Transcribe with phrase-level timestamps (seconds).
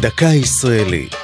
[0.00, 1.14] דקה ישראלית.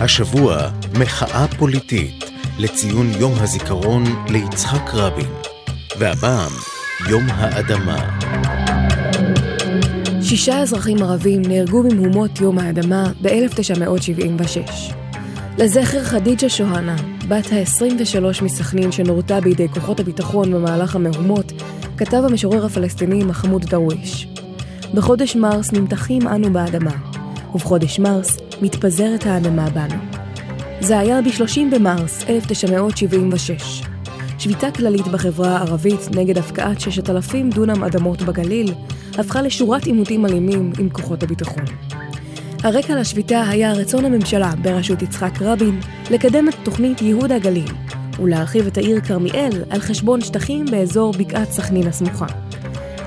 [0.00, 2.24] השבוע מחאה פוליטית
[2.58, 5.26] לציון יום הזיכרון ליצחק רבין.
[5.98, 6.52] והפעם,
[7.08, 8.18] יום האדמה.
[10.22, 14.94] שישה אזרחים ערבים נהרגו במהומות יום האדמה ב-1976.
[15.58, 16.96] לזכר חדיג'ה שוהנה,
[17.28, 21.52] בת ה-23 מסכנין שנורתה בידי כוחות הביטחון במהלך המהומות,
[21.96, 24.28] כתב המשורר הפלסטיני מחמוד דרוויש.
[24.94, 27.09] בחודש מרס נמתחים אנו באדמה,
[27.54, 29.94] ובחודש מרס מתפזרת האדמה בנו.
[30.80, 33.82] זה היה ב-30 במרס 1976.
[34.38, 38.74] שביתה כללית בחברה הערבית נגד הפקעת 6,000 דונם אדמות בגליל
[39.18, 41.64] הפכה לשורת עימותים אלימים עם כוחות הביטחון.
[42.62, 45.80] הרקע לשביתה היה רצון הממשלה בראשות יצחק רבין
[46.10, 47.68] לקדם את תוכנית ייהוד הגליל
[48.22, 52.26] ולהרחיב את העיר כרמיאל על חשבון שטחים באזור בקעת סכנין הסמוכה.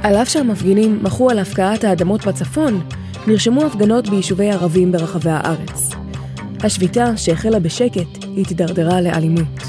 [0.04, 2.82] על אף שהמפגינים מחו על הפקעת האדמות בצפון,
[3.28, 5.90] נרשמו הפגנות ביישובי ערבים ברחבי הארץ.
[6.64, 9.62] השביתה, שהחלה בשקט, התדרדרה לאלימות.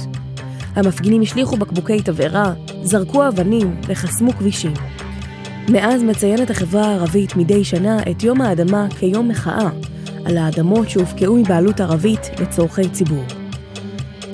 [0.74, 4.72] המפגינים השליכו בקבוקי תבערה, זרקו אבנים וחסמו כבישים.
[5.68, 9.68] מאז מציינת החברה הערבית מדי שנה את יום האדמה כיום מחאה
[10.24, 13.24] על האדמות שהופקעו מבעלות ערבית לצורכי ציבור.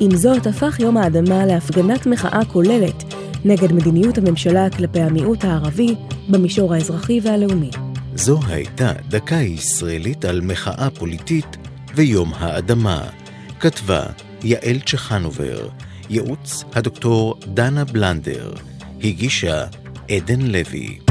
[0.00, 3.04] עם זאת, הפך יום האדמה להפגנת מחאה כוללת
[3.44, 5.94] נגד מדיניות הממשלה כלפי המיעוט הערבי
[6.28, 7.70] במישור האזרחי והלאומי.
[8.20, 11.56] זו הייתה דקה ישראלית על מחאה פוליטית
[11.94, 13.08] ויום האדמה.
[13.60, 14.06] כתבה
[14.44, 15.68] יעל צ'חנובר,
[16.10, 18.52] ייעוץ הדוקטור דנה בלנדר,
[19.02, 19.66] הגישה
[20.10, 21.09] עדן לוי.